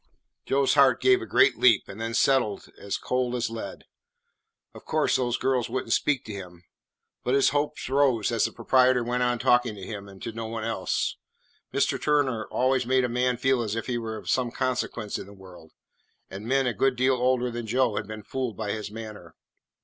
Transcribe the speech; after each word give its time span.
Joe's 0.47 0.73
heart 0.73 0.99
gave 0.99 1.21
a 1.21 1.27
great 1.27 1.59
leap, 1.59 1.83
and 1.87 2.01
then 2.01 2.15
settled 2.15 2.69
as 2.75 2.97
cold 2.97 3.35
as 3.35 3.51
lead. 3.51 3.83
Of 4.73 4.83
course, 4.83 5.15
those 5.17 5.37
girls 5.37 5.69
would 5.69 5.85
n't 5.85 5.93
speak 5.93 6.25
to 6.25 6.33
him. 6.33 6.63
But 7.23 7.35
his 7.35 7.49
hopes 7.49 7.87
rose 7.87 8.31
as 8.31 8.45
the 8.45 8.51
proprietor 8.51 9.03
went 9.03 9.21
on 9.21 9.37
talking 9.37 9.75
to 9.75 9.85
him 9.85 10.09
and 10.09 10.19
to 10.23 10.31
no 10.31 10.47
one 10.47 10.63
else. 10.63 11.17
Mr. 11.71 12.01
Turner 12.01 12.47
always 12.47 12.83
made 12.87 13.03
a 13.05 13.07
man 13.09 13.37
feel 13.37 13.61
as 13.61 13.75
if 13.75 13.85
he 13.85 13.99
were 13.99 14.17
of 14.17 14.27
some 14.27 14.49
consequence 14.49 15.19
in 15.19 15.27
the 15.27 15.33
world, 15.35 15.71
and 16.31 16.47
men 16.47 16.65
a 16.65 16.73
good 16.73 16.95
deal 16.95 17.13
older 17.17 17.51
than 17.51 17.67
Joe 17.67 17.95
had 17.95 18.07
been 18.07 18.23
fooled 18.23 18.57
by 18.57 18.71
his 18.71 18.89
manner. 18.89 19.35